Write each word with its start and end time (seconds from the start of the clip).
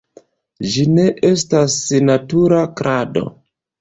Ĝi 0.75 0.85
ne 0.93 1.03
estas 1.29 1.77
natura 2.07 2.63
klado. 2.81 3.25